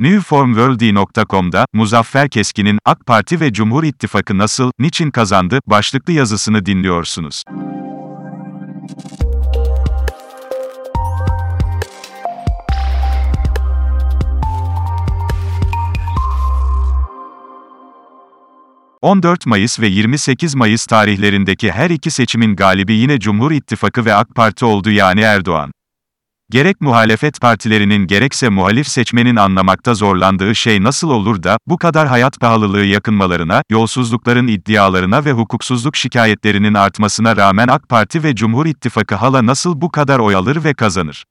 [0.00, 7.44] Newformworld.com'da, Muzaffer Keskin'in, AK Parti ve Cumhur İttifakı nasıl, niçin kazandı, başlıklı yazısını dinliyorsunuz.
[19.02, 24.34] ...14 Mayıs ve 28 Mayıs tarihlerindeki her iki seçimin galibi yine Cumhur İttifakı ve AK
[24.34, 25.72] Parti oldu yani Erdoğan.
[26.50, 32.40] Gerek muhalefet partilerinin gerekse muhalif seçmenin anlamakta zorlandığı şey nasıl olur da, bu kadar hayat
[32.40, 39.46] pahalılığı yakınmalarına, yolsuzlukların iddialarına ve hukuksuzluk şikayetlerinin artmasına rağmen AK Parti ve Cumhur İttifakı hala
[39.46, 41.24] nasıl bu kadar oy alır ve kazanır?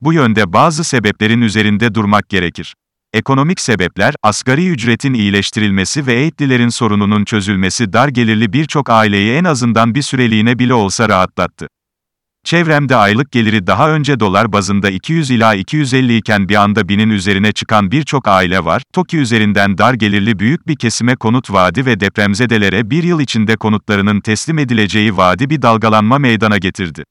[0.00, 2.74] Bu yönde bazı sebeplerin üzerinde durmak gerekir.
[3.12, 9.94] Ekonomik sebepler, asgari ücretin iyileştirilmesi ve eğitlilerin sorununun çözülmesi dar gelirli birçok aileyi en azından
[9.94, 11.68] bir süreliğine bile olsa rahatlattı.
[12.44, 17.52] Çevremde aylık geliri daha önce dolar bazında 200 ila 250 iken bir anda binin üzerine
[17.52, 18.82] çıkan birçok aile var.
[18.92, 24.20] TOKİ üzerinden dar gelirli büyük bir kesime konut vaadi ve depremzedelere bir yıl içinde konutlarının
[24.20, 27.04] teslim edileceği vaadi bir dalgalanma meydana getirdi.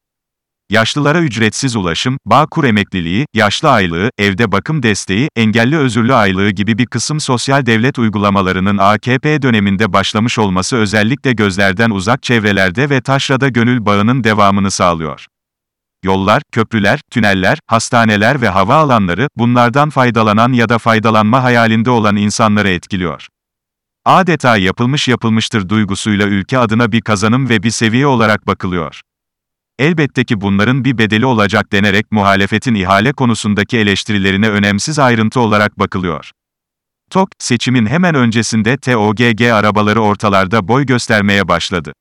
[0.69, 6.85] Yaşlılara ücretsiz ulaşım, Bağkur emekliliği, yaşlı aylığı, evde bakım desteği, engelli özürlü aylığı gibi bir
[6.85, 13.85] kısım sosyal devlet uygulamalarının AKP döneminde başlamış olması özellikle gözlerden uzak çevrelerde ve taşrada gönül
[13.85, 15.25] bağının devamını sağlıyor.
[16.03, 22.69] Yollar, köprüler, tüneller, hastaneler ve hava alanları, bunlardan faydalanan ya da faydalanma hayalinde olan insanları
[22.69, 23.27] etkiliyor.
[24.05, 29.01] Adeta yapılmış yapılmıştır duygusuyla ülke adına bir kazanım ve bir seviye olarak bakılıyor.
[29.79, 36.31] Elbette ki bunların bir bedeli olacak denerek muhalefetin ihale konusundaki eleştirilerine önemsiz ayrıntı olarak bakılıyor.
[37.11, 41.93] TOK, seçimin hemen öncesinde TOGG arabaları ortalarda boy göstermeye başladı.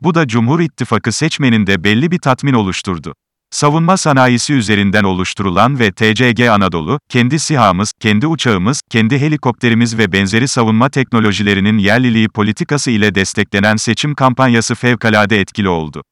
[0.00, 3.14] Bu da Cumhur İttifakı seçmeninde belli bir tatmin oluşturdu.
[3.50, 10.48] Savunma sanayisi üzerinden oluşturulan ve TCG Anadolu, kendi SİHA'mız, kendi uçağımız, kendi helikopterimiz ve benzeri
[10.48, 16.02] savunma teknolojilerinin yerliliği politikası ile desteklenen seçim kampanyası fevkalade etkili oldu.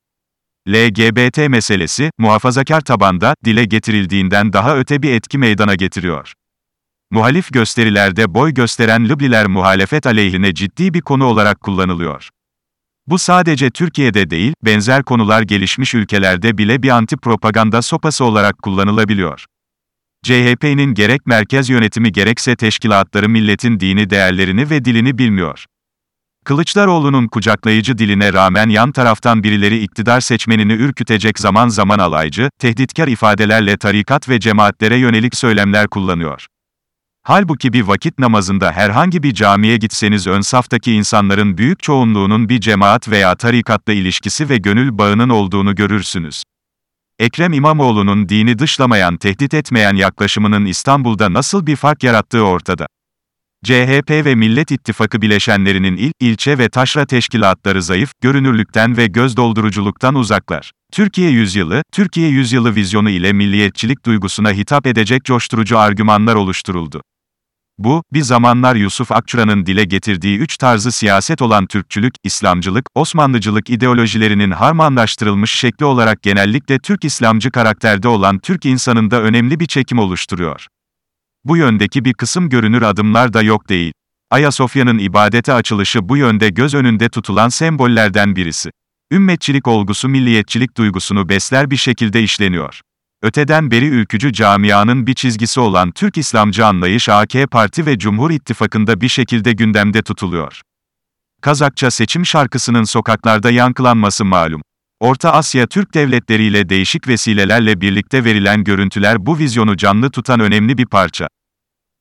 [0.69, 6.33] LGBT meselesi, muhafazakar tabanda, dile getirildiğinden daha öte bir etki meydana getiriyor.
[7.11, 12.29] Muhalif gösterilerde boy gösteren Lübliler muhalefet aleyhine ciddi bir konu olarak kullanılıyor.
[13.07, 19.45] Bu sadece Türkiye'de değil, benzer konular gelişmiş ülkelerde bile bir anti-propaganda sopası olarak kullanılabiliyor.
[20.23, 25.65] CHP'nin gerek merkez yönetimi gerekse teşkilatları milletin dini değerlerini ve dilini bilmiyor.
[26.49, 33.77] Kılıçdaroğlu'nun kucaklayıcı diline rağmen yan taraftan birileri iktidar seçmenini ürkütecek zaman zaman alaycı, tehditkar ifadelerle
[33.77, 36.47] tarikat ve cemaatlere yönelik söylemler kullanıyor.
[37.23, 43.09] Halbuki bir vakit namazında herhangi bir camiye gitseniz ön saftaki insanların büyük çoğunluğunun bir cemaat
[43.09, 46.43] veya tarikatla ilişkisi ve gönül bağının olduğunu görürsünüz.
[47.19, 52.87] Ekrem İmamoğlu'nun dini dışlamayan, tehdit etmeyen yaklaşımının İstanbul'da nasıl bir fark yarattığı ortada.
[53.65, 60.15] CHP ve Millet İttifakı bileşenlerinin il, ilçe ve taşra teşkilatları zayıf, görünürlükten ve göz dolduruculuktan
[60.15, 60.73] uzaklar.
[60.93, 67.03] Türkiye yüzyılı, Türkiye yüzyılı vizyonu ile milliyetçilik duygusuna hitap edecek coşturucu argümanlar oluşturuldu.
[67.79, 74.51] Bu, bir zamanlar Yusuf Akçura'nın dile getirdiği üç tarzı siyaset olan Türkçülük, İslamcılık, Osmanlıcılık ideolojilerinin
[74.51, 80.67] harmanlaştırılmış şekli olarak genellikle Türk İslamcı karakterde olan Türk insanında önemli bir çekim oluşturuyor.
[81.45, 83.93] Bu yöndeki bir kısım görünür adımlar da yok değil.
[84.31, 88.71] Ayasofya'nın ibadete açılışı bu yönde göz önünde tutulan sembollerden birisi.
[89.13, 92.81] Ümmetçilik olgusu milliyetçilik duygusunu besler bir şekilde işleniyor.
[93.23, 99.01] Öteden beri ülkücü camianın bir çizgisi olan Türk İslamcı anlayış AK Parti ve Cumhur İttifakı'nda
[99.01, 100.63] bir şekilde gündemde tutuluyor.
[101.41, 104.63] Kazakça seçim şarkısının sokaklarda yankılanması malum.
[105.01, 110.87] Orta Asya Türk devletleriyle değişik vesilelerle birlikte verilen görüntüler bu vizyonu canlı tutan önemli bir
[110.87, 111.29] parça.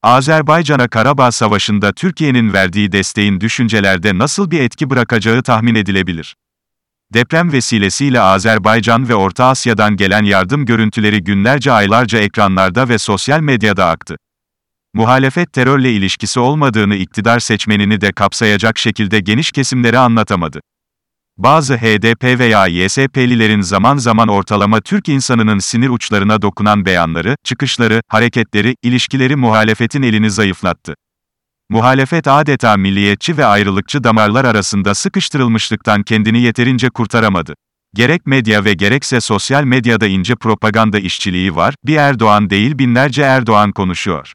[0.04, 6.36] Azerbaycan'a Karabağ Savaşı'nda Türkiye'nin verdiği desteğin düşüncelerde nasıl bir etki bırakacağı tahmin edilebilir.
[7.14, 13.86] Deprem vesilesiyle Azerbaycan ve Orta Asya'dan gelen yardım görüntüleri günlerce aylarca ekranlarda ve sosyal medyada
[13.86, 14.16] aktı.
[14.94, 20.62] Muhalefet terörle ilişkisi olmadığını iktidar seçmenini de kapsayacak şekilde geniş kesimlere anlatamadı.
[21.38, 28.76] Bazı HDP veya YSP'lilerin zaman zaman ortalama Türk insanının sinir uçlarına dokunan beyanları, çıkışları, hareketleri,
[28.84, 30.96] ilişkileri muhalefetin elini zayıflattı.
[31.70, 37.54] Muhalefet adeta milliyetçi ve ayrılıkçı damarlar arasında sıkıştırılmışlıktan kendini yeterince kurtaramadı.
[37.96, 43.72] Gerek medya ve gerekse sosyal medyada ince propaganda işçiliği var, bir Erdoğan değil binlerce Erdoğan
[43.72, 44.34] konuşuyor.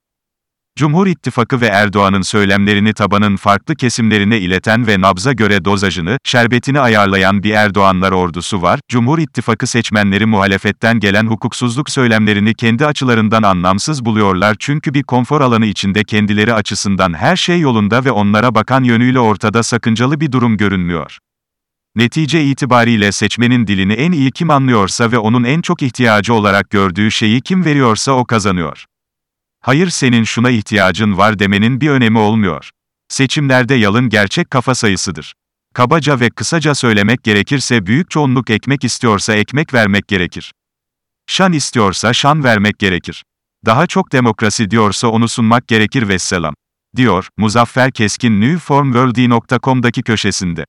[0.77, 7.43] Cumhur İttifakı ve Erdoğan'ın söylemlerini tabanın farklı kesimlerine ileten ve nabza göre dozajını, şerbetini ayarlayan
[7.43, 8.81] bir Erdoğanlar ordusu var.
[8.89, 15.67] Cumhur İttifakı seçmenleri muhalefetten gelen hukuksuzluk söylemlerini kendi açılarından anlamsız buluyorlar çünkü bir konfor alanı
[15.67, 21.19] içinde kendileri açısından her şey yolunda ve onlara bakan yönüyle ortada sakıncalı bir durum görünmüyor.
[21.97, 27.11] Netice itibariyle seçmenin dilini en iyi kim anlıyorsa ve onun en çok ihtiyacı olarak gördüğü
[27.11, 28.85] şeyi kim veriyorsa o kazanıyor.
[29.63, 32.71] Hayır senin şuna ihtiyacın var demenin bir önemi olmuyor.
[33.09, 35.35] Seçimlerde yalın gerçek kafa sayısıdır.
[35.75, 40.53] Kabaca ve kısaca söylemek gerekirse büyük çoğunluk ekmek istiyorsa ekmek vermek gerekir.
[41.27, 43.25] Şan istiyorsa şan vermek gerekir.
[43.67, 46.55] Daha çok demokrasi diyorsa onu sunmak gerekir vesselam.
[46.97, 50.65] Diyor, Muzaffer Keskin newformworld.com'daki köşesinde.